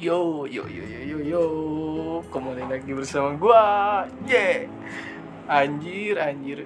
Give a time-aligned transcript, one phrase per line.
[0.00, 1.44] Yo, yo, yo, yo, yo, yo,
[2.32, 4.64] kembali lagi bersama gua, yeah.
[5.44, 6.64] Anjir, anjir,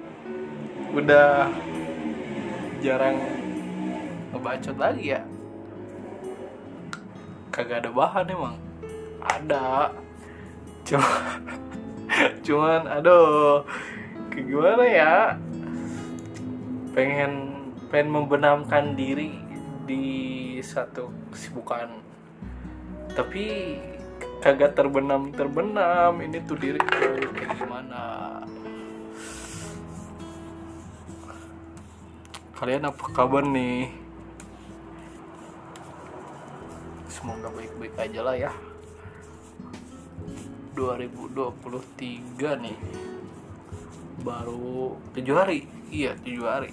[0.94, 1.50] udah
[2.78, 3.18] jarang
[4.30, 5.26] ngebacot lagi ya.
[7.50, 8.54] Kagak ada bahan emang,
[9.18, 9.90] ada,
[10.86, 11.10] cuma,
[12.46, 13.66] cuman, aduh,
[14.30, 15.14] kayak gimana ya?
[16.94, 17.32] Pengen,
[17.90, 19.34] pengen membenamkan diri
[19.90, 20.06] di
[20.62, 22.03] satu kesibukan
[23.14, 23.78] tapi
[24.42, 28.02] kagak terbenam terbenam ini tuh diri kayak gimana?
[32.58, 33.90] Kalian apa kabar nih?
[37.06, 38.52] Semoga baik-baik aja lah ya.
[40.74, 42.78] 2023 nih.
[44.26, 45.70] Baru tujuh hari.
[45.88, 46.70] Iya tujuh hari.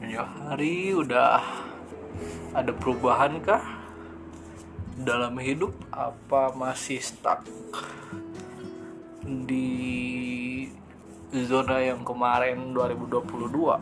[0.00, 1.40] Tujuh hari udah
[2.54, 3.83] ada perubahan kah
[4.94, 7.42] dalam hidup apa masih stuck
[9.26, 10.70] di
[11.34, 13.74] zona yang kemarin 2022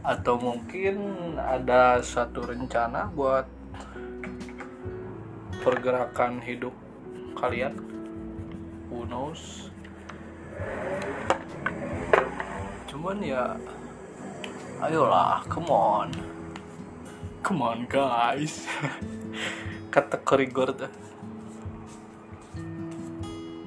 [0.00, 0.96] atau mungkin
[1.34, 3.50] ada satu rencana buat
[5.60, 6.72] pergerakan hidup
[7.34, 7.74] kalian?
[8.94, 9.74] Who knows?
[12.86, 13.58] Cuman ya
[14.78, 16.08] ayolah come on.
[17.42, 18.68] Come on guys
[19.90, 20.92] kategori tuh.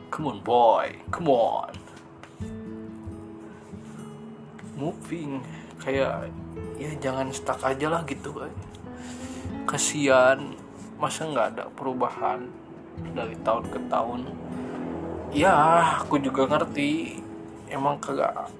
[0.07, 0.88] Come on boy.
[1.11, 1.75] Come on.
[4.80, 5.43] Moving.
[5.83, 6.31] Kayak
[6.80, 8.31] ya jangan stuck aja lah gitu
[9.67, 10.55] kasihan.
[10.95, 12.47] Masa nggak ada perubahan
[13.11, 14.21] dari tahun ke tahun?
[15.35, 15.52] Ya
[15.99, 17.19] aku juga ngerti.
[17.67, 18.53] Emang kagak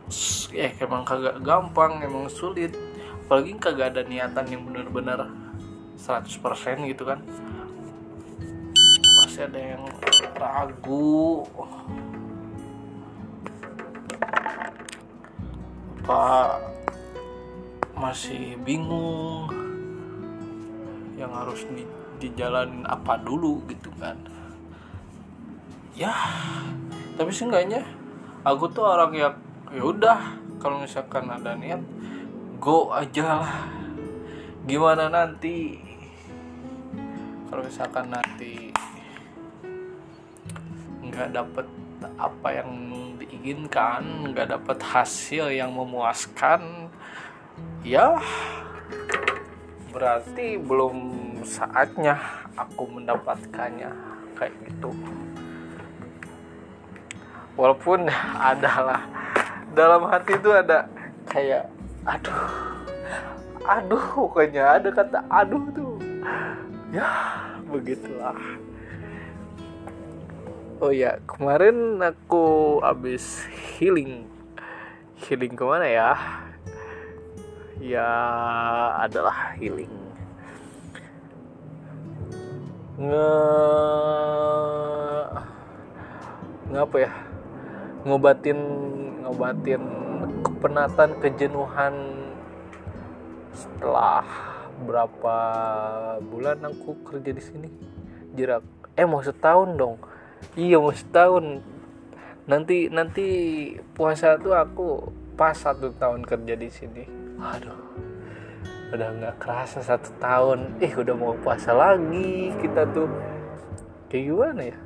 [0.50, 2.76] ya emang kagak gampang emang sulit.
[3.24, 5.32] Apalagi kagak ada niatan yang benar-benar
[6.02, 7.24] 100% gitu kan
[9.34, 9.86] masih ada yang
[10.38, 11.42] ragu.
[16.06, 16.62] Apa
[17.98, 19.50] masih bingung
[21.18, 21.82] yang harus di,
[22.22, 24.22] dijalanin apa dulu gitu kan?
[25.98, 26.14] Ya
[27.18, 27.82] tapi seenggaknya
[28.46, 29.34] aku tuh orang yang
[29.74, 30.22] ya udah
[30.62, 31.82] kalau misalkan ada niat
[32.62, 33.66] go aja lah.
[34.70, 35.82] Gimana nanti?
[37.50, 38.73] Kalau misalkan nanti
[41.14, 41.68] nggak dapet
[42.18, 42.72] apa yang
[43.22, 46.90] diinginkan nggak dapet hasil yang memuaskan
[47.86, 48.18] ya
[49.94, 50.98] berarti belum
[51.46, 52.18] saatnya
[52.58, 53.94] aku mendapatkannya
[54.34, 54.90] kayak gitu.
[57.54, 59.06] Walaupun adalah
[59.78, 60.90] dalam hati itu ada
[61.30, 61.70] kayak
[62.02, 62.42] aduh
[63.70, 65.96] aduh pokoknya ada kata aduh tuh.
[66.90, 67.10] Ya
[67.70, 68.38] begitulah
[70.84, 73.48] oh ya kemarin aku habis
[73.80, 74.28] healing.
[75.16, 76.12] Healing ke mana ya?
[77.80, 78.10] Ya
[79.00, 79.88] adalah healing.
[83.00, 83.32] Nge
[86.76, 87.12] ngapa ya?
[88.04, 88.60] Ngobatin
[89.24, 89.84] ngobatin
[90.44, 91.96] kepenatan kejenuhan
[93.56, 94.28] setelah
[94.84, 95.36] berapa
[96.28, 97.70] bulan aku kerja di sini
[98.36, 98.68] jerak
[99.00, 99.96] eh mau setahun dong
[100.56, 101.62] iya mau setahun.
[102.44, 103.28] Nanti nanti
[103.96, 107.04] puasa tuh aku pas satu tahun kerja di sini.
[107.40, 107.94] Aduh
[108.94, 110.78] udah nggak kerasa satu tahun.
[110.78, 113.10] Eh udah mau puasa lagi kita tuh.
[114.08, 114.78] Kayak gimana ya?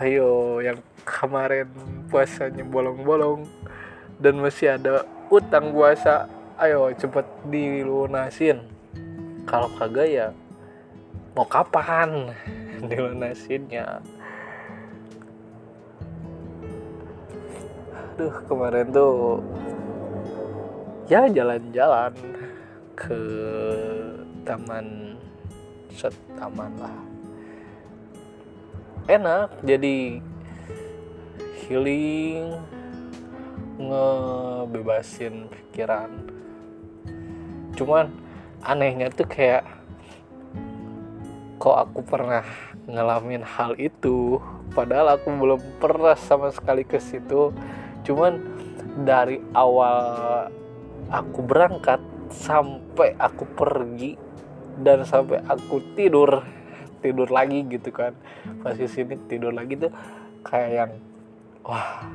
[0.00, 1.68] Ayo yang kemarin
[2.12, 3.48] puasanya bolong-bolong
[4.20, 6.28] dan masih ada utang puasa.
[6.60, 8.60] Ayo cepet dilunasin.
[9.48, 10.28] Kalau kagak ya
[11.32, 12.36] mau kapan
[12.88, 14.00] dilunasinnya
[18.16, 19.40] aduh kemarin tuh
[21.10, 22.14] ya jalan-jalan
[22.94, 23.20] ke
[24.46, 25.16] taman
[25.90, 26.96] set taman lah.
[29.10, 30.22] Enak jadi
[31.64, 32.54] healing
[33.80, 36.12] ngebebasin pikiran.
[37.74, 38.12] Cuman
[38.62, 39.64] anehnya tuh kayak
[41.58, 42.46] kok aku pernah
[42.94, 44.38] ngalamin hal itu.
[44.74, 47.54] Padahal aku belum pernah sama sekali ke situ.
[48.06, 48.42] Cuman
[49.02, 49.98] dari awal
[51.10, 54.14] aku berangkat sampai aku pergi
[54.80, 56.46] dan sampai aku tidur
[57.02, 58.14] tidur lagi gitu kan.
[58.62, 59.92] Pas sini tidur lagi tuh
[60.46, 60.92] kayak yang
[61.66, 62.06] wah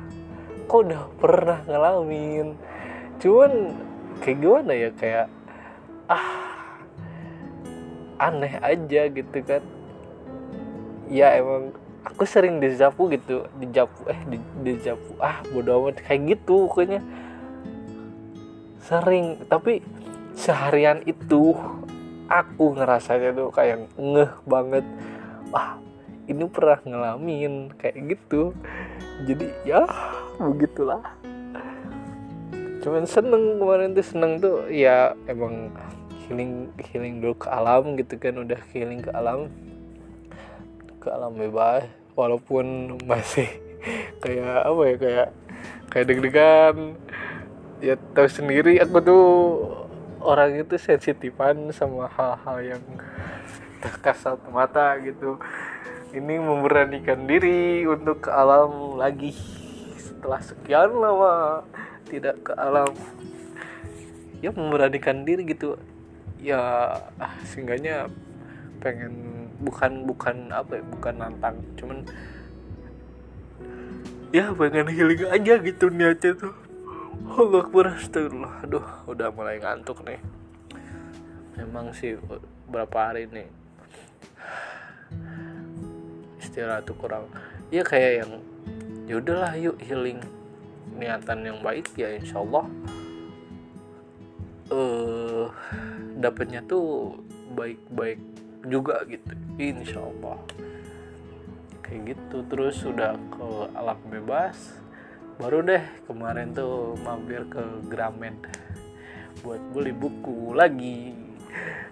[0.66, 2.56] kok udah pernah ngalamin?
[3.20, 3.52] Cuman
[4.24, 5.26] kayak gimana ya kayak
[6.08, 6.28] ah
[8.16, 9.60] aneh aja gitu kan
[11.10, 11.74] ya emang.
[12.06, 13.50] Aku sering dijapu gitu.
[13.58, 15.98] Dijapu eh di, dijapu ah bodo amat.
[16.06, 17.02] Kayak gitu pokoknya.
[18.78, 19.42] Sering.
[19.50, 19.82] Tapi
[20.38, 21.56] seharian itu
[22.30, 24.86] aku ngerasanya tuh kayak ngeh banget.
[25.50, 25.82] Wah
[26.30, 27.74] ini pernah ngalamin.
[27.74, 28.54] Kayak gitu.
[29.26, 29.82] Jadi ya
[30.38, 31.02] begitulah.
[32.86, 35.74] Cuman seneng kemarin tuh seneng tuh ya emang
[36.22, 38.38] healing healing dulu ke alam gitu kan.
[38.38, 39.50] Udah healing ke alam
[41.06, 41.86] ke alam bebas
[42.18, 43.46] walaupun masih
[44.26, 45.28] kayak apa ya kayak
[45.94, 46.76] kayak deg-degan.
[47.78, 49.26] Ya tahu sendiri aku tuh
[50.18, 52.84] orang itu sensitifan sama hal-hal yang
[53.78, 55.38] terkasat mata gitu.
[56.10, 59.30] Ini memberanikan diri untuk ke alam lagi.
[60.00, 61.62] Setelah sekian lama
[62.10, 62.90] tidak ke alam
[64.42, 65.78] ya memberanikan diri gitu.
[66.42, 66.58] Ya
[67.20, 68.10] ah, seenggaknya
[68.82, 71.56] pengen bukan bukan apa ya bukan nantang.
[71.78, 71.98] Cuman
[74.34, 76.54] ya pengen healing aja gitu niatnya tuh.
[77.26, 78.54] Allah Akbar astagfirullah.
[78.64, 80.20] Aduh udah mulai ngantuk nih.
[81.56, 82.16] Memang sih
[82.68, 83.48] berapa hari nih
[86.40, 87.28] istirahat tuh kurang.
[87.68, 88.32] Ya kayak yang
[89.06, 90.18] ya udahlah yuk healing
[90.96, 92.66] niatan yang baik ya insya Allah
[94.66, 95.46] eh uh,
[96.18, 97.14] dapatnya tuh
[97.54, 98.18] baik-baik
[98.66, 99.32] juga gitu.
[99.58, 100.38] Insya Allah
[101.86, 102.36] kayak gitu.
[102.50, 104.56] Terus udah ke alam bebas.
[105.36, 108.34] Baru deh kemarin tuh mampir ke Gramet
[109.44, 111.12] buat beli buku lagi.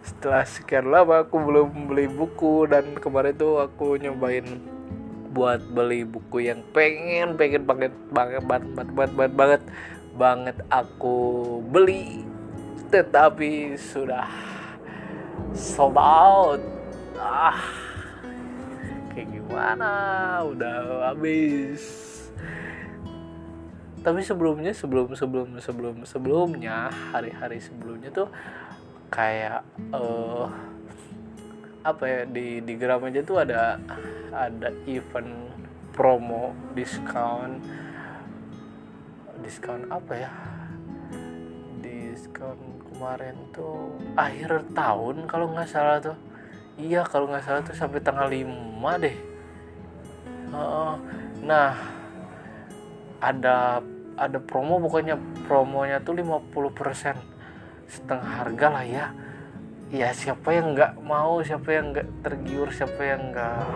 [0.04, 4.44] Setelah sekian lama aku belum beli buku dan kemarin tuh aku nyobain
[5.34, 9.62] buat beli buku yang pengen pengen banget banget banget banget banget, banget,
[10.16, 11.16] banget aku
[11.68, 12.24] beli.
[12.88, 14.53] Tetapi sudah
[15.54, 16.60] sold out.
[17.16, 17.84] Ah
[19.14, 19.90] kayak gimana?
[20.42, 21.80] Udah habis.
[24.04, 28.28] Tapi sebelumnya sebelum sebelum sebelum sebelumnya hari-hari sebelumnya tuh
[29.08, 29.64] kayak
[29.96, 30.50] uh,
[31.80, 33.80] apa ya di di aja tuh ada
[34.34, 35.32] ada event
[35.94, 37.62] promo diskon.
[39.40, 40.32] Diskon apa ya?
[41.80, 46.14] Diskon kemarin tuh akhir tahun kalau nggak salah tuh.
[46.78, 49.16] Iya kalau nggak salah tuh sampai tanggal 5 deh.
[51.42, 51.74] Nah
[53.18, 53.82] ada
[54.14, 55.18] ada promo pokoknya
[55.50, 57.18] promonya tuh 50%
[57.90, 59.06] setengah harga lah ya.
[59.90, 63.66] Ya siapa yang nggak mau siapa yang nggak tergiur siapa yang nggak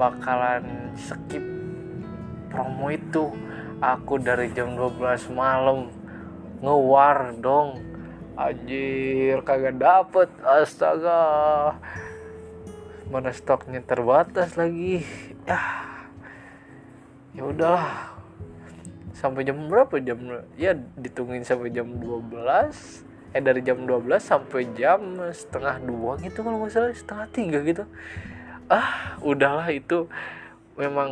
[0.00, 1.44] bakalan skip
[2.48, 3.28] promo itu.
[3.84, 5.92] Aku dari jam 12 malam
[6.64, 7.76] ngewar dong
[8.34, 11.22] Anjir kagak dapet Astaga.
[13.06, 15.06] Mana stoknya terbatas lagi.
[15.46, 15.62] Ya.
[17.34, 18.14] Ya udahlah
[19.14, 20.02] Sampai jam berapa?
[20.02, 20.18] Jam
[20.58, 22.26] Ya ditungguin sampai jam 12
[23.34, 24.98] Eh dari jam 12 sampai jam
[25.30, 26.90] setengah dua gitu kalau nggak salah.
[26.90, 27.86] Setengah tiga gitu.
[28.66, 30.10] Ah udahlah itu
[30.74, 31.10] memang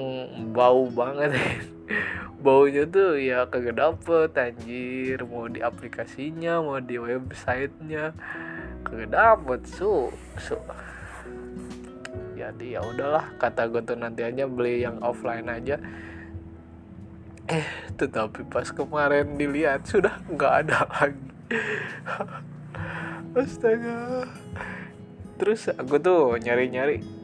[0.50, 1.34] bau banget.
[2.44, 5.22] Baunya tuh ya kagak dapet anjir.
[5.22, 8.10] Mau di aplikasinya mau di websitenya.
[8.82, 10.10] Kagak dapet su
[10.42, 10.58] su.
[12.34, 15.78] Jadi ya udahlah kata gue tuh nanti aja beli yang offline aja.
[17.46, 21.31] Eh tetapi pas kemarin dilihat sudah nggak ada lagi.
[23.38, 24.26] Astaga.
[25.38, 27.21] Terus aku tuh nyari-nyari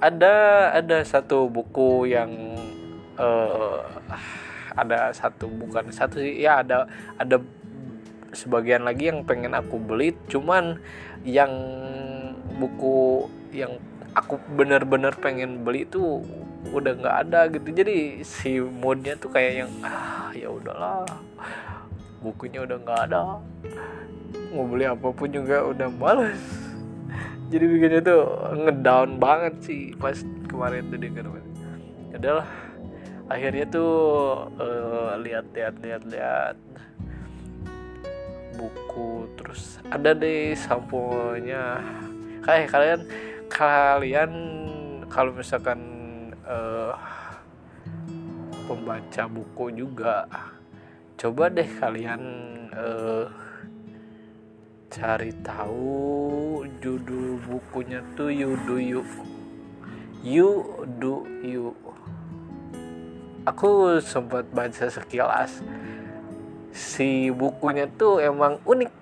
[0.00, 0.34] ada
[0.76, 2.30] ada satu buku yang
[3.16, 3.80] uh,
[4.76, 6.84] ada satu bukan satu sih ya ada
[7.16, 7.40] ada
[8.36, 10.76] sebagian lagi yang pengen aku beli cuman
[11.24, 11.52] yang
[12.60, 13.80] buku yang
[14.12, 16.24] aku bener-bener pengen beli itu
[16.72, 17.68] udah nggak ada gitu.
[17.70, 21.04] Jadi si moodnya tuh kayak yang ah ya udahlah
[22.24, 23.38] bukunya udah nggak ada
[24.50, 26.65] mau beli apa pun juga udah males
[27.46, 28.22] jadi bikinnya tuh
[28.54, 30.18] ngedown banget sih pas
[30.50, 31.08] kemarin tuh di
[32.16, 32.48] adalah
[33.28, 33.94] akhirnya tuh
[34.56, 36.56] uh, lihat lihat lihat lihat
[38.56, 41.84] buku terus ada deh samponya.
[42.40, 43.00] Kayak kalian
[43.52, 44.32] kalian
[45.12, 45.80] kalau misalkan
[46.48, 46.96] uh,
[48.66, 50.24] pembaca buku juga
[51.20, 52.22] coba deh kalian
[52.72, 53.28] uh,
[54.96, 59.04] cari tahu judul bukunya tuh you do you
[60.24, 60.64] you
[60.96, 61.76] do you
[63.44, 65.60] aku sempat baca sekilas.
[66.72, 68.92] Si bukunya tuh emang unik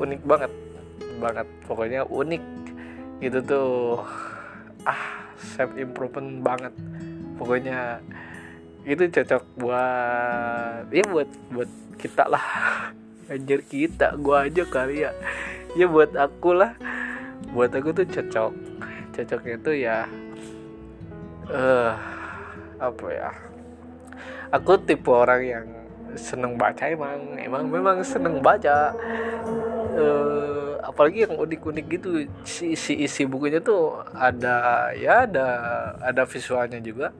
[0.00, 0.52] unik banget
[1.20, 1.46] banget.
[1.68, 2.44] Pokoknya unik
[3.20, 4.00] itu tuh.
[4.88, 6.72] Ah self improvement banget.
[7.36, 8.00] Pokoknya
[8.88, 12.44] itu cocok buat ya buat buat kita lah
[13.30, 15.12] anjir kita gua aja kali ya.
[15.74, 16.76] Ya buat aku lah.
[17.50, 18.52] Buat aku tuh cocok.
[19.14, 19.96] Cocoknya tuh ya
[21.50, 21.92] eh uh,
[22.80, 23.30] apa ya?
[24.54, 25.66] Aku tipe orang yang
[26.14, 27.38] seneng baca emang.
[27.38, 28.94] Emang memang seneng baca.
[29.94, 32.08] Uh, apalagi yang unik-unik gitu.
[32.46, 35.48] Si, si isi bukunya tuh ada ya ada
[36.02, 37.10] ada visualnya juga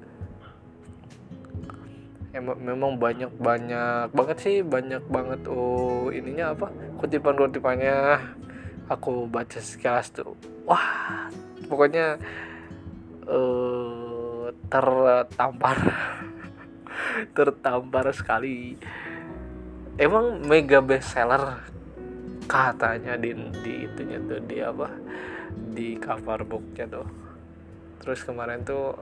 [2.34, 6.66] emang memang banyak banyak banget sih banyak banget oh ininya apa
[6.98, 8.18] kutipan kutipannya
[8.90, 10.34] aku baca sekilas tuh
[10.66, 11.30] wah
[11.70, 12.18] pokoknya
[13.30, 15.78] uh, tertampar
[17.36, 18.76] tertampar sekali.
[19.94, 21.62] Emang mega bestseller
[22.44, 23.32] katanya di
[23.64, 24.90] di itunya tuh di apa
[25.54, 27.08] di cover booknya tuh.
[28.02, 28.98] Terus kemarin tuh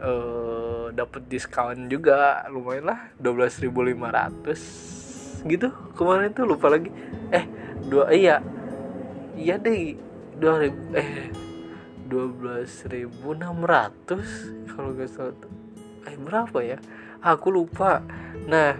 [0.00, 2.46] uh, dapet diskon juga.
[2.48, 5.68] Lumayan lah 12.500 gitu.
[5.94, 6.90] Kemarin tuh lupa lagi.
[7.30, 7.44] Eh
[7.86, 8.42] dua iya.
[9.34, 9.98] Iya deh
[10.38, 11.30] dua eh
[12.06, 15.34] dua belas ribu enam ratus kalau gak salah
[16.06, 16.78] eh berapa ya?
[17.20, 18.02] Aku lupa.
[18.46, 18.78] Nah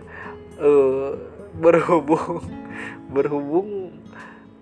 [0.59, 1.13] uh,
[1.55, 2.43] berhubung
[3.15, 3.95] berhubung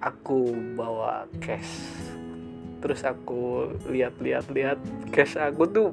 [0.02, 1.86] aku bawa cash
[2.82, 4.78] terus aku lihat-lihat lihat
[5.14, 5.90] cash aku tuh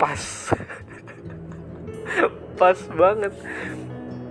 [0.00, 0.22] pas.
[2.56, 3.36] Pas banget.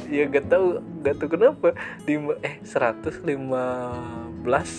[0.09, 1.77] Ya gak tau gak tau kenapa.
[2.09, 3.93] Lima eh seratus lima
[4.41, 4.69] belas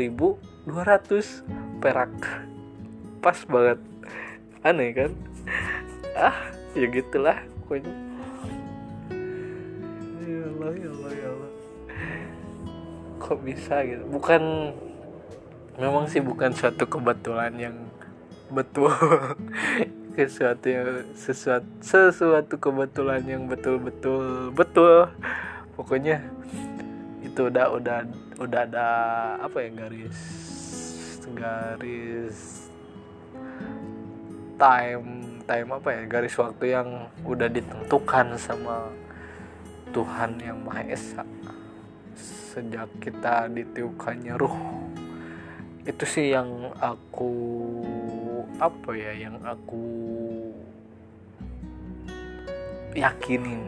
[0.00, 1.44] ribu dua ratus
[1.84, 2.16] perak.
[3.20, 3.76] Pas banget.
[4.64, 5.12] Aneh kan?
[6.16, 7.92] Ah ya gitulah pokoknya.
[10.24, 11.52] Ya Allah ya Allah ya Allah.
[13.20, 14.04] Kok bisa gitu?
[14.08, 14.72] Bukan
[15.76, 17.76] memang sih bukan suatu kebetulan yang
[18.50, 18.92] betul.
[20.16, 25.12] Sesuatu yang sesuatu sesuatu kebetulan yang betul betul betul.
[25.76, 26.24] Pokoknya
[27.20, 27.98] itu udah udah
[28.40, 28.88] udah ada
[29.44, 30.16] apa ya garis
[31.36, 32.64] garis
[34.56, 38.88] time time apa ya garis waktu yang udah ditentukan sama
[39.92, 41.28] Tuhan yang Maha Esa.
[42.16, 44.56] Sejak kita ditiupkannya ruh
[45.86, 47.30] itu sih yang aku
[48.56, 49.84] apa ya yang aku
[52.96, 53.62] yakinin?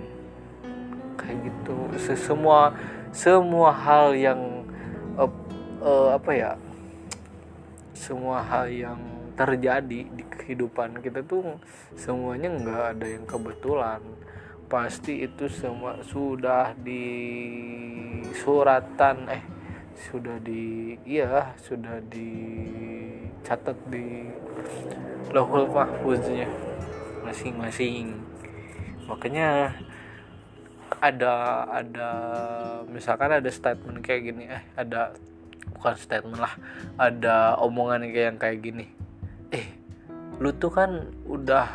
[1.20, 1.76] Kayak gitu.
[2.16, 2.72] Semua
[3.12, 4.64] semua hal yang
[5.18, 5.32] uh,
[5.82, 6.52] uh, apa ya?
[7.92, 9.00] Semua hal yang
[9.38, 11.62] terjadi di kehidupan kita tuh
[11.94, 14.00] semuanya nggak ada yang kebetulan.
[14.68, 17.04] Pasti itu semua sudah di
[18.36, 19.57] suratan eh
[19.98, 24.30] sudah di iya sudah dicatat di
[25.34, 26.46] lohul mahfuznya
[27.26, 28.14] masing-masing.
[29.10, 29.74] Makanya
[31.02, 32.10] ada ada
[32.86, 35.14] misalkan ada statement kayak gini eh ada
[35.76, 36.54] bukan statement lah
[36.98, 38.86] ada omongan kayak yang kayak gini.
[39.50, 39.66] Eh
[40.38, 41.66] lu tuh kan udah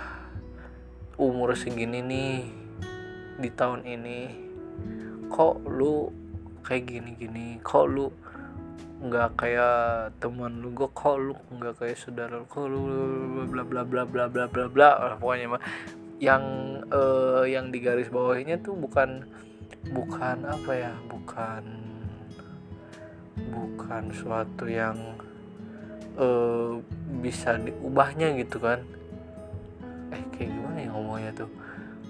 [1.20, 2.34] umur segini nih
[3.38, 4.20] di tahun ini.
[5.28, 6.23] Kok lu
[6.64, 7.60] kayak gini-gini.
[7.60, 8.08] Kok lu
[9.04, 10.72] nggak kayak teman lu?
[10.72, 12.48] Gue kok lu nggak kayak saudara lu?
[12.48, 12.82] Kok lu
[13.52, 14.90] bla bla bla bla bla bla bla
[15.20, 15.64] pokoknya mah.
[16.24, 16.44] Yang
[16.96, 19.28] uh, yang di garis bawahnya tuh bukan
[19.92, 20.94] bukan apa ya?
[21.12, 21.64] Bukan
[23.52, 24.96] bukan suatu yang
[26.16, 26.80] uh,
[27.20, 28.80] bisa diubahnya gitu kan.
[30.16, 31.52] Eh kayak gimana ya ngomongnya tuh?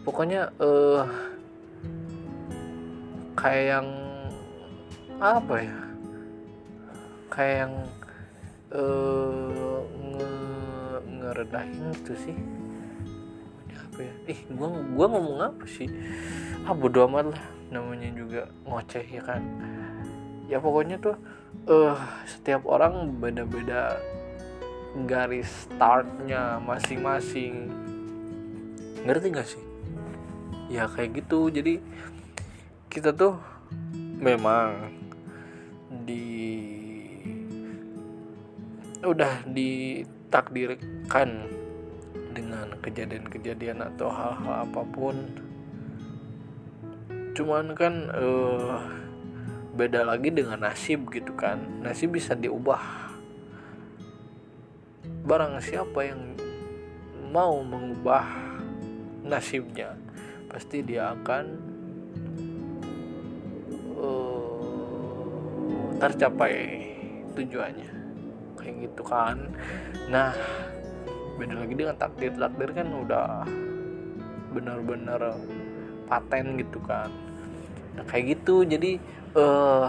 [0.04, 1.08] Pokoknya uh,
[3.34, 3.88] kayak yang
[5.20, 5.77] apa ya?
[7.34, 7.75] Kayak yang
[8.74, 9.82] uh,
[10.13, 10.32] nge
[11.20, 12.38] ngeredahin itu sih.
[13.74, 14.13] Apa ya?
[14.34, 15.89] Ih gua gua ngomong apa sih?
[16.65, 17.43] Ah bodo amat lah.
[17.74, 19.41] Namanya juga ngoceh ya kan?
[20.46, 21.17] Ya pokoknya tuh
[21.70, 21.98] uh,
[22.29, 23.98] setiap orang beda-beda
[25.10, 27.74] garis startnya masing-masing.
[29.03, 29.63] Ngerti gak sih?
[30.70, 31.50] Ya kayak gitu.
[31.50, 31.82] Jadi
[32.88, 33.41] kita tuh
[34.22, 35.03] memang
[36.02, 36.26] di
[39.04, 41.30] udah ditakdirkan
[42.34, 45.16] dengan kejadian-kejadian atau hal-hal apa pun.
[47.38, 48.82] Cuman kan uh,
[49.74, 51.62] beda lagi dengan nasib gitu kan.
[51.86, 53.14] Nasib bisa diubah.
[55.24, 56.34] Barang siapa yang
[57.34, 58.30] mau mengubah
[59.26, 59.98] nasibnya
[60.52, 61.73] pasti dia akan
[66.04, 66.84] tercapai
[67.32, 67.92] tujuannya.
[68.60, 69.38] Kayak gitu kan.
[70.12, 70.36] Nah
[71.40, 72.36] beda lagi dengan takdir.
[72.36, 73.48] Takdir kan udah
[74.52, 75.32] bener-bener
[76.12, 77.08] paten gitu kan.
[77.96, 78.68] Nah kayak gitu.
[78.68, 79.00] Jadi
[79.40, 79.88] uh,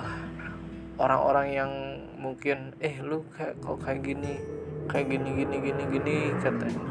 [1.03, 1.73] orang-orang yang
[2.15, 4.39] mungkin eh lu kayak kok kayak gini?
[4.87, 6.83] Kayak gini gini gini gini katanya.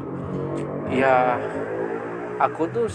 [0.92, 1.40] Ya
[2.36, 2.92] aku tuh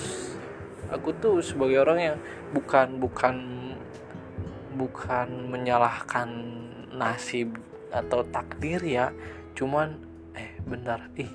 [0.94, 2.18] aku tuh sebagai orang yang
[2.54, 3.36] bukan bukan
[4.80, 6.32] bukan menyalahkan
[6.96, 7.60] nasib
[7.92, 9.12] atau takdir ya.
[9.52, 10.00] Cuman
[10.32, 11.12] eh bentar.
[11.20, 11.28] Ih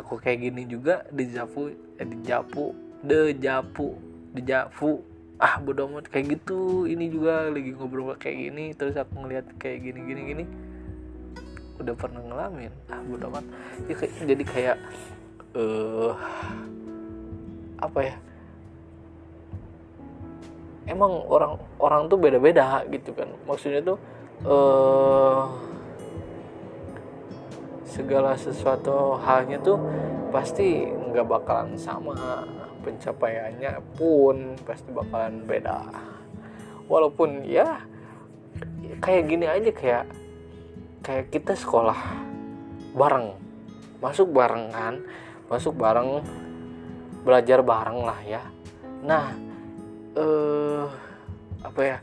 [0.00, 1.04] aku kayak gini juga.
[1.12, 1.68] Dijapu
[2.00, 2.72] eh, dijapu
[3.04, 4.00] dejapu
[4.32, 5.04] dijapu
[5.36, 6.08] ah bodo amat.
[6.08, 6.88] Kayak gitu.
[6.88, 8.72] Ini juga lagi ngobrol kayak gini.
[8.72, 10.44] Terus aku ngeliat kayak gini gini gini.
[11.76, 12.72] Udah pernah ngalamin.
[12.88, 13.44] Ah bodo amat.
[13.84, 14.76] Ya, kayak, jadi kayak
[15.52, 16.12] eh uh,
[17.78, 18.16] apa ya
[20.88, 23.28] emang orang orang tuh beda-beda gitu kan.
[23.44, 23.98] Maksudnya tuh
[24.48, 25.44] uh,
[27.84, 29.76] segala sesuatu halnya tuh
[30.32, 32.16] pasti nggak bakalan sama.
[32.78, 35.92] Pencapaiannya pun pasti bakalan beda.
[36.88, 37.84] Walaupun ya
[39.04, 40.04] kayak gini aja kayak
[41.04, 41.98] kayak kita sekolah
[42.96, 43.36] bareng.
[44.00, 45.04] Masuk bareng kan
[45.48, 46.22] masuk bareng
[47.26, 48.42] belajar bareng lah ya.
[49.04, 49.47] Nah
[50.18, 50.84] eh
[51.62, 51.98] apa ya?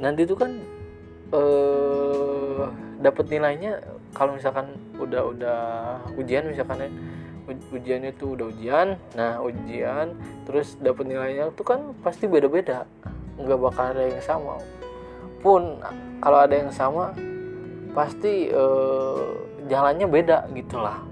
[0.00, 0.52] Nanti tuh kan
[1.34, 2.64] eh
[3.04, 3.84] dapat nilainya
[4.16, 5.60] kalau misalkan udah udah
[6.16, 6.90] ujian misalkan ya.
[7.44, 8.96] Ujiannya tuh udah ujian.
[9.12, 10.16] Nah ujian
[10.48, 12.88] terus dapat nilainya tuh kan pasti beda-beda.
[13.36, 14.56] Nggak bakal ada yang sama.
[15.44, 15.76] Pun
[16.24, 17.12] kalau ada yang sama
[17.92, 19.24] pasti eh,
[19.68, 21.04] jalannya beda gitulah.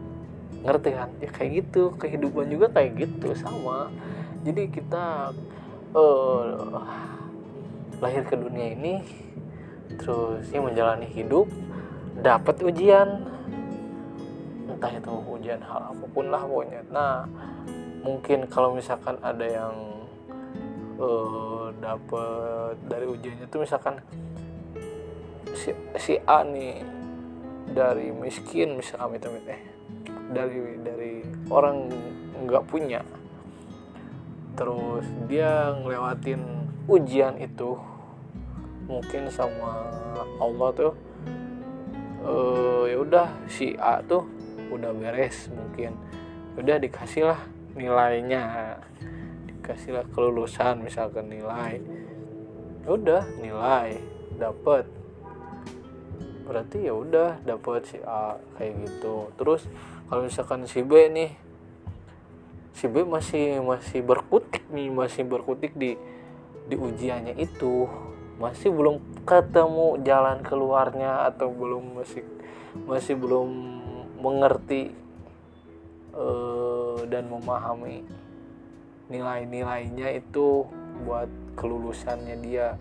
[0.64, 1.10] Ngerti kan?
[1.20, 3.92] Ya kayak gitu kehidupan juga kayak gitu sama
[4.42, 5.30] jadi kita
[5.94, 6.44] eh,
[8.02, 8.94] lahir ke dunia ini
[9.94, 11.46] terus ya menjalani hidup
[12.18, 13.22] dapat ujian.
[14.66, 16.82] Entah itu ujian hal apa pun lah pokoknya.
[16.90, 17.26] Nah
[18.02, 19.74] mungkin kalau misalkan ada yang
[20.98, 24.02] uh, dapat dari ujiannya itu misalkan
[25.54, 26.82] si, si A nih
[27.70, 29.62] dari miskin amit eh
[30.34, 31.86] dari dari orang
[32.42, 33.06] nggak punya
[34.52, 36.40] terus dia ngelewatin
[36.90, 37.78] ujian itu
[38.84, 39.88] mungkin sama
[40.36, 40.92] Allah tuh
[42.26, 44.26] uh, ya udah si A tuh
[44.72, 45.94] udah beres mungkin.
[46.56, 47.40] Udah dikasih lah
[47.72, 48.76] nilainya
[49.48, 51.80] dikasih lah kelulusan misalkan nilai.
[52.88, 54.00] Udah nilai
[54.36, 54.88] dapet.
[56.42, 59.30] Berarti ya udah dapet si A kayak gitu.
[59.38, 59.68] Terus
[60.08, 61.30] kalau misalkan si B nih
[62.72, 65.96] si B masih masih berkutik nih masih berkutik di
[66.66, 67.88] di ujiannya itu.
[68.40, 72.24] Masih belum ketemu jalan keluarnya atau belum masih
[72.88, 73.48] masih belum
[74.18, 74.90] mengerti
[76.16, 78.02] uh, dan memahami
[79.12, 80.66] nilai-nilainya itu
[81.04, 82.80] buat kelulusannya dia.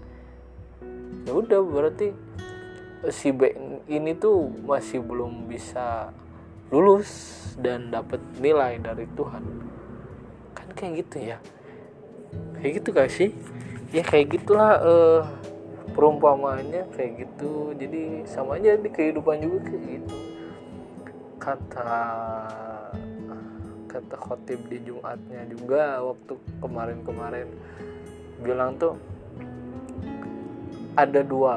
[1.27, 2.15] Ya udah berarti
[3.11, 3.53] si B
[3.85, 6.09] ini tuh masih belum bisa
[6.71, 7.11] lulus
[7.59, 9.70] dan dapat nilai dari Tuhan
[10.53, 11.37] kan kayak gitu ya?
[12.59, 13.29] Kayak gitu gak sih?
[13.91, 15.21] Ya kayak gitulah uh,
[15.91, 17.75] perumpamaannya kayak gitu.
[17.75, 20.17] Jadi sama aja di kehidupan juga kayak gitu.
[21.41, 21.91] Kata
[23.91, 27.51] kata khotib di Jumatnya juga waktu kemarin-kemarin
[28.39, 28.95] bilang tuh
[30.95, 31.55] ada dua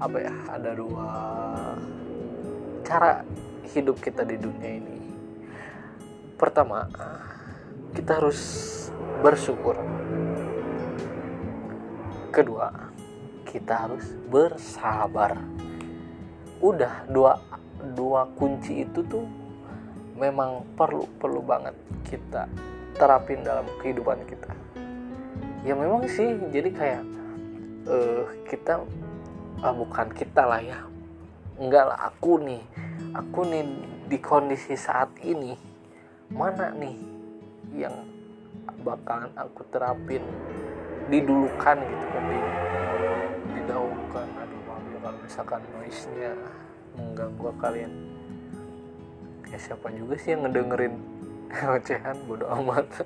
[0.00, 1.08] apa ya ada dua
[2.82, 3.22] cara
[3.70, 4.98] hidup kita di dunia ini.
[6.34, 6.90] Pertama
[7.90, 8.40] kita harus
[9.20, 9.76] bersyukur.
[12.30, 12.70] Kedua
[13.46, 15.34] kita harus bersabar.
[16.62, 17.40] Udah dua
[17.96, 19.26] dua kunci itu tuh
[20.14, 21.74] memang perlu perlu banget
[22.06, 22.46] kita
[22.94, 24.52] terapin dalam kehidupan kita.
[25.66, 27.02] Ya memang sih jadi kayak
[27.88, 28.84] uh, kita
[29.64, 30.78] uh, bukan kita lah ya.
[31.60, 32.62] Enggak lah aku nih
[33.12, 33.64] aku nih
[34.06, 35.56] di kondisi saat ini
[36.30, 37.19] mana nih
[37.74, 37.94] yang
[38.82, 40.22] bakalan aku terapin
[41.10, 42.40] didulukan gitu kan di,
[43.58, 46.32] didahulukan aduh maaf ya kalau misalkan noise nya
[46.94, 47.92] mengganggu kalian.
[49.50, 50.94] Ya siapa juga sih yang ngedengerin
[51.78, 52.16] ocehan?
[52.26, 52.86] Bodo amat.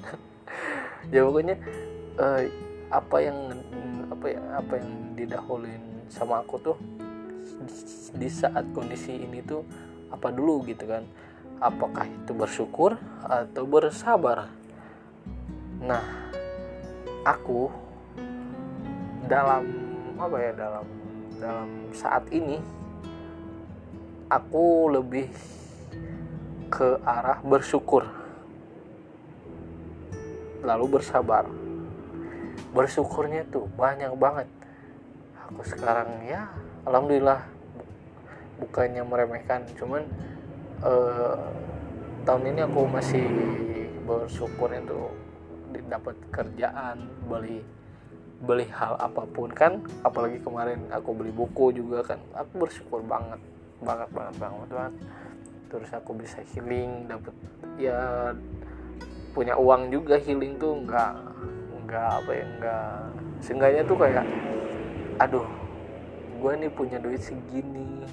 [1.12, 1.60] Ya pokoknya
[2.16, 2.48] uh,
[2.88, 3.36] apa yang
[4.08, 6.76] apa ya apa yang didahuluin sama aku tuh
[8.16, 9.60] di saat kondisi ini tuh
[10.08, 11.04] apa dulu gitu kan
[11.62, 14.50] apakah itu bersyukur atau bersabar?
[15.82, 16.04] Nah
[17.24, 17.68] aku
[19.24, 19.64] dalam
[20.20, 20.86] apa ya dalam
[21.40, 22.60] dalam saat ini
[24.28, 25.28] aku lebih
[26.70, 28.06] ke arah bersyukur.
[30.64, 31.44] Lalu bersabar.
[32.74, 34.48] Bersyukurnya tuh banyak banget.
[35.46, 36.50] Aku sekarang ya
[36.88, 37.44] alhamdulillah
[38.60, 40.04] bukannya meremehkan cuman
[40.84, 41.36] eh,
[42.24, 43.24] tahun ini aku masih
[44.04, 45.00] bersyukur itu
[45.88, 47.64] dapat kerjaan beli
[48.44, 49.80] beli hal apa pun kan.
[50.04, 52.20] Apalagi kemarin aku beli buku juga kan.
[52.36, 53.40] Aku bersyukur banget
[53.80, 54.94] banget banget banget banget.
[55.72, 57.34] Terus aku bisa healing dapat
[57.80, 58.30] ya
[59.34, 61.14] punya uang juga healing tuh nggak
[61.84, 62.90] nggak apa ya nggak
[63.42, 64.24] seenggaknya tuh kayak
[65.18, 65.46] aduh
[66.38, 68.06] gue nih punya duit segini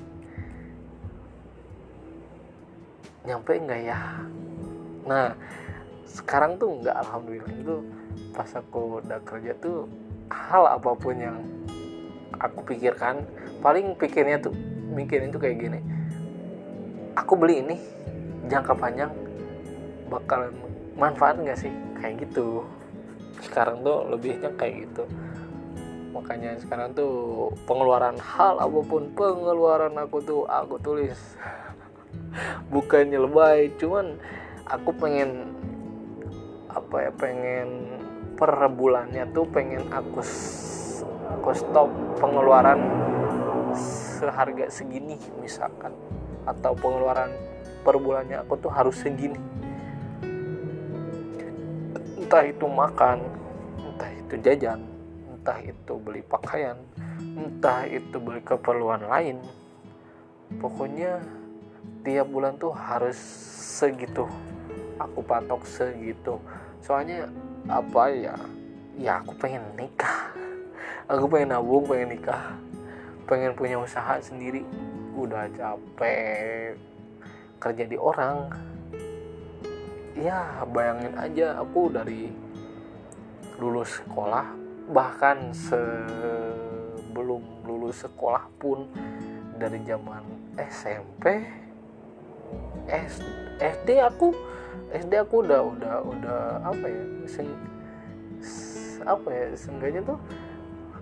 [3.25, 3.99] nyampe nggak ya?
[5.05, 5.33] Nah
[6.09, 7.75] sekarang tuh nggak alhamdulillah itu
[8.35, 9.87] pas aku udah kerja tuh
[10.31, 11.37] hal apa pun yang
[12.39, 13.23] aku pikirkan
[13.61, 14.51] paling pikirnya tuh
[14.91, 15.79] mikirin tuh kayak gini.
[17.15, 17.75] Aku beli ini
[18.49, 19.11] jangka panjang
[20.09, 20.51] bakalan
[20.97, 21.71] manfaat nggak sih?
[22.01, 22.65] Kayak gitu.
[23.39, 25.03] Sekarang tuh lebihnya kayak gitu.
[26.11, 31.39] Makanya sekarang tuh pengeluaran hal apa pun pengeluaran aku tuh aku tulis
[32.71, 34.15] bukannya lebay cuman
[34.67, 35.51] aku pengen
[36.71, 37.67] apa ya pengen
[38.39, 40.23] per bulannya tuh pengen aku
[41.31, 42.79] aku stop pengeluaran
[44.21, 45.93] seharga segini misalkan.
[46.45, 47.29] Atau pengeluaran
[47.81, 49.37] per bulannya aku tuh harus segini.
[52.21, 53.19] Entah itu makan
[53.77, 54.79] entah itu jajan
[55.27, 56.79] entah itu beli pakaian
[57.19, 59.41] entah itu beli keperluan lain.
[60.61, 61.19] Pokoknya
[62.01, 63.17] tiap bulan tuh harus
[63.81, 64.25] segitu.
[64.97, 66.37] Aku patok segitu.
[66.81, 67.29] Soalnya
[67.69, 68.35] apa ya?
[68.97, 70.33] Ya aku pengen nikah.
[71.09, 72.53] Aku pengen nabung pengen nikah.
[73.25, 74.65] Pengen punya usaha sendiri.
[75.17, 76.77] Udah capek.
[77.61, 78.49] Kerja di orang.
[80.17, 82.29] Ya bayangin aja aku dari
[83.61, 84.57] lulus sekolah
[84.91, 88.89] bahkan sebelum lulus sekolah pun
[89.55, 90.25] dari zaman
[90.57, 91.45] SMP
[93.61, 94.33] SD aku
[94.91, 97.47] SD aku udah udah udah apa ya sen,
[99.07, 100.19] apa ya seenggaknya tuh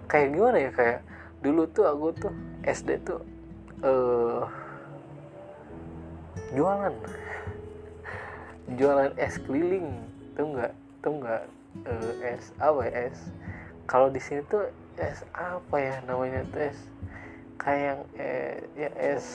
[0.05, 0.99] kayak gimana ya kayak
[1.39, 2.33] dulu tuh aku tuh
[2.67, 3.21] SD tuh
[3.83, 4.43] uh,
[6.53, 6.93] jualan.
[8.77, 9.89] Jualan es keliling
[10.37, 10.73] tuh nggak?
[11.01, 11.43] Tuh nggak
[11.85, 13.19] uh, es apa ya es?
[13.89, 16.79] Kalau di sini tuh es apa ya namanya tuh es?
[17.59, 19.25] Kayak eh, ya es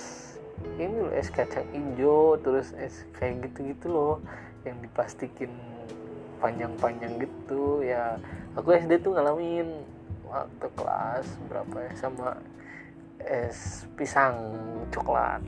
[0.79, 4.15] ini loh es kacang hijau terus es kayak gitu-gitu loh
[4.65, 5.53] yang dipastikin
[6.43, 7.85] panjang-panjang gitu.
[7.85, 8.19] Ya
[8.59, 9.85] aku SD tuh ngalamin
[10.27, 12.39] waktu kelas berapa ya sama
[13.23, 14.35] es pisang
[14.91, 15.41] coklat.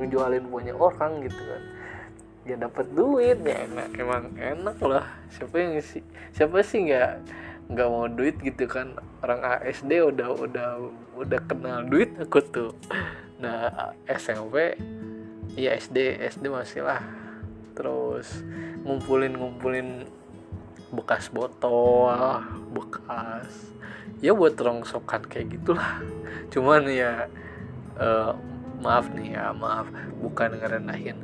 [0.00, 1.62] Ngejualin punya orang gitu kan.
[2.44, 5.06] Ya dapat duit ya enak emang enak lah.
[5.32, 6.04] Siapa yang sih
[6.36, 7.12] siapa sih nggak
[7.70, 8.96] nggak mau duit gitu kan.
[9.24, 10.68] Orang ASD udah udah
[11.16, 12.72] udah kenal duit aku tuh.
[13.40, 14.76] Nah SMP
[15.56, 17.00] ya SD SD masih lah.
[17.74, 18.44] Terus
[18.84, 19.88] ngumpulin ngumpulin
[20.94, 22.14] bekas botol
[22.70, 23.74] bekas
[24.22, 26.00] ya buat rongsokan kayak gitulah.
[26.52, 27.26] Cuman ya
[27.98, 28.36] uh,
[28.80, 29.88] maaf nih ya maaf.
[30.20, 31.18] Bukan ngerendahin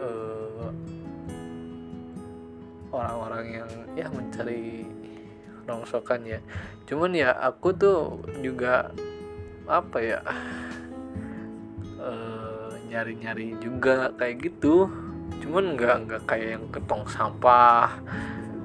[0.00, 0.68] uh,
[2.94, 4.86] orang-orang yang ya mencari
[5.64, 6.40] rongsokan ya.
[6.84, 8.92] Cuman ya aku tuh juga
[9.64, 10.20] apa ya
[12.00, 14.86] uh, nyari-nyari juga kayak gitu.
[15.42, 17.90] Cuman nggak nggak kayak yang ketong sampah.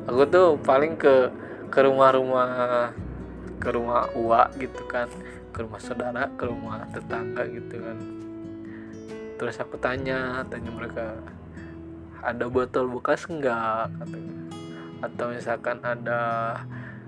[0.06, 1.32] Aku tuh paling ke
[1.70, 2.92] ke rumah-rumah
[3.60, 5.08] ke rumah uak gitu kan.
[5.50, 7.98] Ke rumah saudara ke rumah tetangga gitu kan.
[9.40, 11.16] Terus aku tanya tanya mereka
[12.20, 14.36] ada botol bekas katanya.
[15.00, 16.20] Atau misalkan ada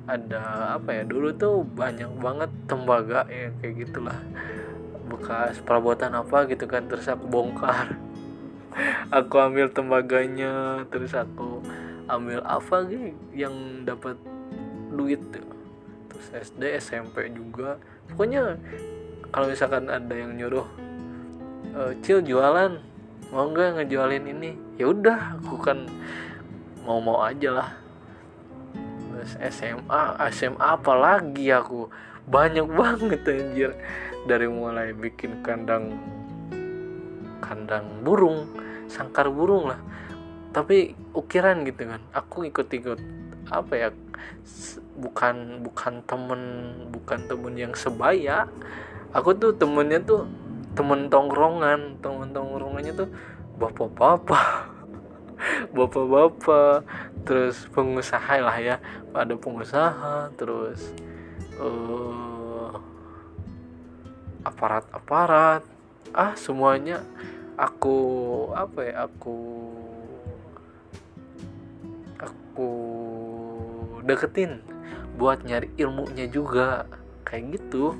[0.09, 4.17] ada apa ya dulu tuh banyak banget tembaga ya kayak gitulah.
[5.05, 7.97] Bekas perabotan apa gitu kan terus aku bongkar.
[9.11, 11.59] Aku ambil tembaganya terus aku
[12.07, 14.15] ambil apa gitu yang dapat
[14.95, 15.19] duit
[16.07, 17.75] terus SD SMP juga.
[18.07, 18.55] Pokoknya
[19.27, 20.63] kalau misalkan ada yang nyuruh
[21.75, 22.79] uh, cil jualan.
[23.31, 24.51] Mau nggak ngejualin ini?
[24.79, 25.87] Ya udah aku kan
[26.87, 27.80] mau mau aja lah
[29.25, 30.01] SMA
[30.33, 31.89] SMA apalagi aku?
[32.27, 33.71] Banyak banget anjir.
[34.25, 35.97] Dari mulai bikin kandang
[37.41, 38.45] kandang burung
[38.85, 39.81] sangkar burung lah.
[40.51, 42.99] Tapi ukiran gitu kan aku ikut-ikut
[43.51, 43.89] apa ya
[44.99, 46.41] bukan bukan temen
[46.91, 48.45] bukan temen yang sebaya.
[49.11, 50.27] Aku tuh temennya tuh
[50.77, 53.09] temen tongkrongan temen tongkrongannya tuh
[53.57, 54.69] bapak-bapak.
[55.73, 56.85] Bapak-bapak
[57.23, 58.75] terus pengusaha lah ya.
[59.11, 60.93] Ada pengusaha terus
[61.59, 62.73] uh,
[64.45, 65.61] aparat-aparat.
[66.11, 67.05] Ah semuanya
[67.55, 67.97] aku
[68.51, 69.37] apa ya aku
[72.19, 72.71] aku
[74.03, 74.61] deketin
[75.15, 76.89] buat nyari ilmunya juga.
[77.27, 77.95] Kayak gitu.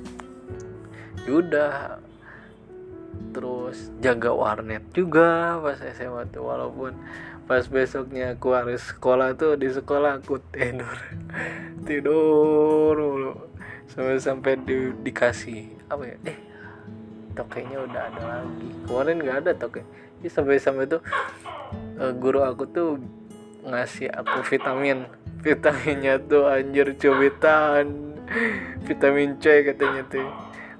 [1.24, 2.02] Yaudah
[3.32, 6.92] terus jaga warnet juga pas SMA tuh walaupun
[7.52, 10.96] pas besoknya aku harus sekolah tuh di sekolah aku tidur.
[11.84, 12.96] Tidur
[13.92, 16.16] sampai sampai di, dikasih apa ya?
[16.32, 16.38] Eh
[17.36, 18.68] tokenya udah ada lagi.
[18.88, 19.84] Kemarin nggak ada toke
[20.24, 21.04] ya, sampai sampai tuh
[22.00, 22.96] uh, guru aku tuh
[23.68, 25.04] ngasih aku vitamin.
[25.44, 28.16] Vitaminnya tuh anjir cubitan.
[28.88, 30.24] Vitamin C katanya tuh.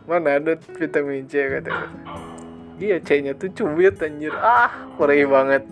[0.09, 1.93] Mana ada vitamin C katanya?
[2.81, 4.33] Iya C nya tuh cubit anjir.
[4.41, 5.69] Ah perih banget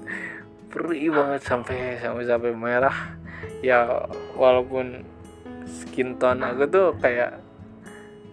[0.70, 3.18] perih banget sampai sampai sampai merah.
[3.60, 4.06] Ya
[4.38, 5.02] walaupun
[5.66, 7.42] skin tone aku tuh kayak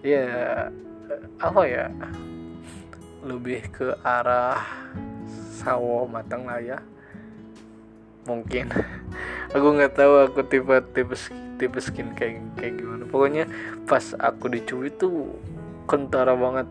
[0.06, 0.69] ya
[1.41, 1.86] apa ya
[3.26, 4.62] lebih ke arah
[5.58, 6.78] sawo matang lah ya.
[8.30, 8.69] Mungkin.
[9.56, 11.15] Aku nggak tahu aku tipe tipe
[11.56, 13.08] tipe skin kayak kayak gimana.
[13.08, 13.47] Pokoknya
[13.88, 15.39] pas aku dicubit tuh
[15.88, 16.67] kentara banget.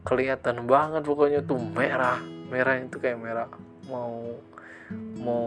[0.00, 2.16] Kelihatan banget pokoknya tuh merah.
[2.48, 3.52] Merah itu kayak merah
[3.92, 4.40] mau
[5.20, 5.44] mau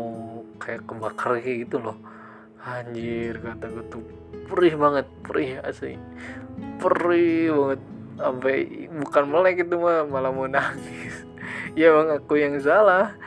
[0.61, 1.97] kayak kebakar kayak gitu loh.
[2.61, 4.05] Anjir kata gue tuh
[4.45, 5.97] perih banget perih asli.
[6.77, 7.81] Perih banget.
[8.15, 11.25] Sampai bukan melek itu mah malah mau nangis.
[11.75, 13.19] Ya bang aku yang salah.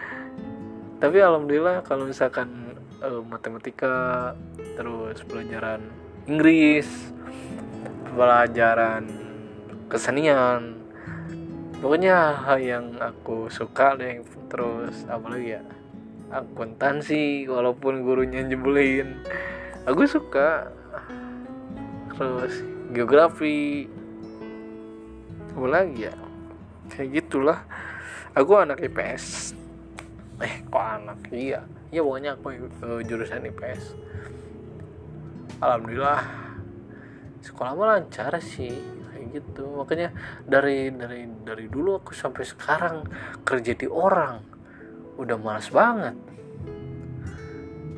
[0.98, 2.48] Tapi alhamdulillah kalau misalkan
[3.04, 4.32] uh, matematika
[4.74, 5.84] terus pelajaran
[6.24, 6.88] Inggris
[8.14, 9.06] pelajaran
[9.88, 10.77] kesenian
[11.78, 15.62] pokoknya hal yang aku suka deh terus apalagi ya
[16.28, 19.16] akuntansi walaupun gurunya nyebelin.
[19.88, 20.68] Aku suka.
[22.12, 22.60] Terus
[22.92, 23.88] geografi.
[25.56, 26.14] Apa lagi ya?
[26.92, 27.58] Kayak gitulah.
[28.36, 29.56] Aku anak IPS
[30.38, 31.18] eh kok anak?
[31.34, 31.66] Iya.
[31.90, 32.46] Iya pokoknya aku
[32.84, 33.96] uh, jurusan IPS
[35.58, 36.22] alhamdulillah.
[37.42, 38.97] Sekolah lancar sih
[39.32, 39.64] gitu.
[39.78, 40.12] Makanya
[40.44, 43.04] dari dari dari dulu aku sampai sekarang
[43.44, 44.40] kerja di orang
[45.18, 46.14] udah malas banget.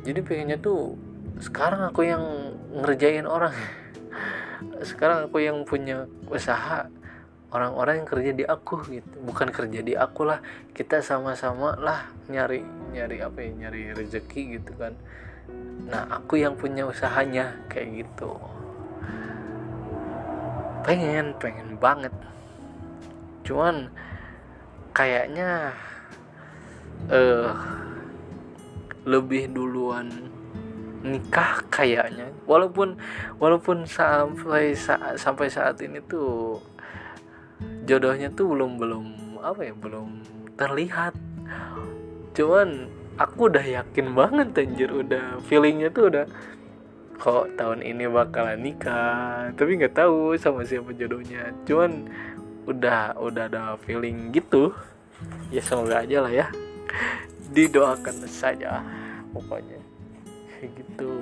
[0.01, 0.97] Jadi pengennya tuh
[1.37, 2.23] sekarang aku yang
[2.73, 3.53] ngerjain orang.
[4.89, 6.89] Sekarang aku yang punya usaha
[7.53, 9.15] orang-orang yang kerja di aku gitu.
[9.21, 10.41] Bukan kerja di aku lah
[10.73, 14.97] kita sama-sama lah nyari nyari apa ya nyari rezeki gitu kan.
[15.85, 18.37] Nah aku yang punya usahanya kayak gitu
[20.81, 22.13] pengen pengen banget.
[23.45, 23.89] Cuman
[24.91, 25.73] kayaknya
[27.09, 27.53] eh uh,
[29.05, 30.09] lebih duluan
[31.01, 32.29] nikah kayaknya.
[32.45, 32.97] Walaupun
[33.41, 36.61] walaupun sampai saat sampai saat ini tuh
[37.89, 39.05] jodohnya tuh belum belum
[39.41, 40.21] apa ya belum
[40.57, 41.17] terlihat.
[42.37, 44.89] Cuman aku udah yakin banget anjir.
[44.93, 46.25] Udah feelingnya tuh udah
[47.21, 49.53] kok tahun ini bakalan nikah.
[49.53, 51.53] Tapi nggak tahu sama siapa jodohnya.
[51.69, 52.09] Cuman
[52.65, 54.73] udah udah ada feeling gitu.
[55.53, 56.49] Ya semoga aja lah ya.
[57.53, 58.81] Didoakan saja
[59.37, 59.77] pokoknya.
[60.65, 61.13] Gitu.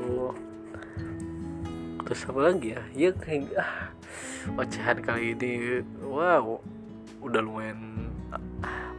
[2.08, 2.82] Terus apa lagi ya?
[2.96, 3.92] Ya kayak ah,
[4.56, 5.84] ocehan kali ini.
[6.00, 6.64] Wow
[7.20, 8.08] udah lumayan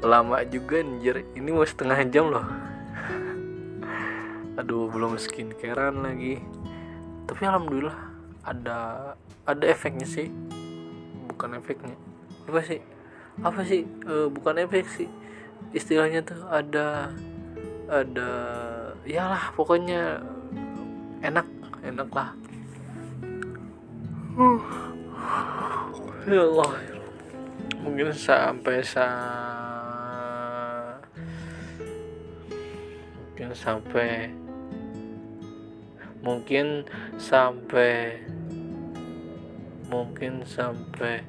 [0.04, 1.24] lama juga anjir.
[1.32, 2.44] Ini mau setengah jam loh.
[4.60, 6.44] Aduh belum skincarean lagi
[7.30, 7.94] tapi alhamdulillah
[8.42, 8.78] ada
[9.46, 10.26] ada efeknya sih.
[11.30, 11.94] Bukan efeknya.
[12.50, 12.82] Apa sih?
[13.38, 13.86] Apa sih?
[13.86, 15.06] E, bukan efek sih.
[15.70, 17.14] Istilahnya tuh ada
[17.86, 18.30] ada
[19.06, 20.18] iyalah pokoknya
[21.22, 21.46] enak
[21.86, 22.34] enak lah.
[26.26, 26.72] Ya Allah.
[27.78, 29.06] Mungkin sampai sa
[33.22, 34.34] mungkin sampai
[36.20, 36.84] mungkin
[37.16, 38.20] sampai
[39.90, 41.24] mungkin sampai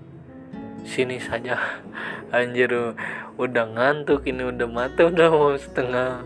[0.85, 1.57] sini saja.
[2.35, 2.95] Anjir
[3.35, 6.23] udah ngantuk ini udah mata udah mau setengah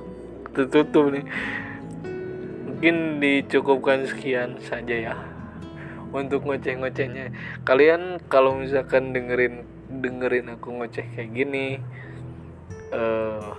[0.54, 1.26] tertutup nih.
[2.70, 5.16] Mungkin dicukupkan sekian saja ya
[6.14, 7.34] untuk ngoceh-ngocehnya.
[7.66, 11.80] Kalian kalau misalkan dengerin dengerin aku ngoceh kayak gini
[12.94, 13.56] uh,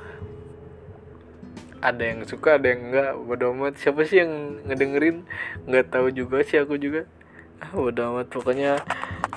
[1.86, 3.78] ada yang suka ada yang enggak bodo amat.
[3.78, 5.22] Siapa sih yang ngedengerin?
[5.70, 7.06] Nggak tahu juga sih aku juga.
[7.62, 8.26] Ah bodo amat.
[8.34, 8.82] Pokoknya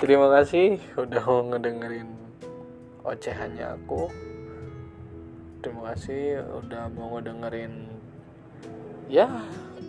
[0.02, 2.10] terima kasih udah mau ngedengerin
[3.06, 4.10] ocehannya aku.
[5.62, 7.86] Terima kasih udah mau ngedengerin
[9.06, 9.30] ya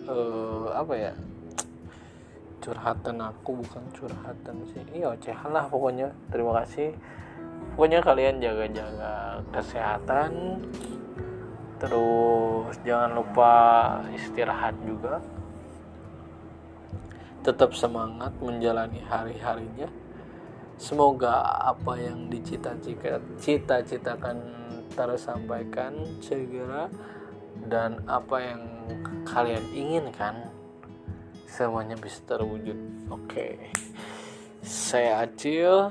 [0.06, 1.12] uh, apa ya
[2.62, 3.58] curhatan aku.
[3.58, 5.02] Bukan curhatan sih.
[5.02, 6.14] Iya ocehan lah pokoknya.
[6.30, 6.94] Terima kasih.
[7.74, 10.62] Pokoknya kalian jaga-jaga kesehatan
[11.82, 13.54] terus jangan lupa
[14.14, 15.18] istirahat juga.
[17.42, 19.90] Tetap semangat menjalani hari-harinya.
[20.78, 24.38] Semoga apa yang dicita-citakan
[24.94, 26.86] tersampaikan segera.
[27.52, 28.62] Dan apa yang
[29.26, 30.54] kalian inginkan
[31.50, 32.78] semuanya bisa terwujud.
[33.10, 33.26] Oke.
[33.26, 33.58] Okay.
[34.62, 35.90] saya Acil